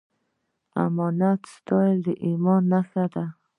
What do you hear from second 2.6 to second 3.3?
نښه ده